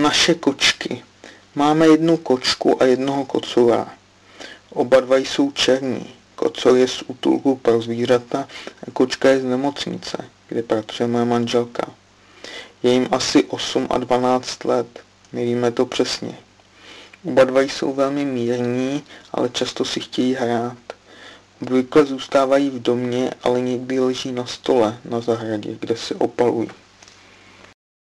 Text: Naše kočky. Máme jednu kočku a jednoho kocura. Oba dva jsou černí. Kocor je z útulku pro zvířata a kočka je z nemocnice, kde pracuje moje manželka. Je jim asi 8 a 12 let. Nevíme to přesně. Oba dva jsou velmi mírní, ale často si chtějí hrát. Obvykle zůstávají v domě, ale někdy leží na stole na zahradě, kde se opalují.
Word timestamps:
Naše 0.00 0.34
kočky. 0.34 1.02
Máme 1.54 1.86
jednu 1.86 2.16
kočku 2.16 2.82
a 2.82 2.86
jednoho 2.86 3.24
kocura. 3.24 3.94
Oba 4.70 5.00
dva 5.00 5.16
jsou 5.16 5.50
černí. 5.50 6.06
Kocor 6.34 6.76
je 6.76 6.88
z 6.88 7.02
útulku 7.06 7.56
pro 7.56 7.80
zvířata 7.82 8.48
a 8.88 8.90
kočka 8.92 9.28
je 9.28 9.40
z 9.40 9.44
nemocnice, 9.44 10.24
kde 10.48 10.62
pracuje 10.62 11.06
moje 11.06 11.24
manželka. 11.24 11.82
Je 12.82 12.92
jim 12.92 13.08
asi 13.10 13.44
8 13.44 13.86
a 13.90 13.98
12 13.98 14.64
let. 14.64 14.86
Nevíme 15.32 15.70
to 15.70 15.86
přesně. 15.86 16.38
Oba 17.24 17.44
dva 17.44 17.60
jsou 17.60 17.92
velmi 17.92 18.24
mírní, 18.24 19.02
ale 19.32 19.48
často 19.48 19.84
si 19.84 20.00
chtějí 20.00 20.34
hrát. 20.34 20.78
Obvykle 21.62 22.04
zůstávají 22.04 22.70
v 22.70 22.82
domě, 22.82 23.30
ale 23.42 23.60
někdy 23.60 24.00
leží 24.00 24.32
na 24.32 24.46
stole 24.46 24.98
na 25.04 25.20
zahradě, 25.20 25.76
kde 25.80 25.96
se 25.96 26.14
opalují. 26.14 26.68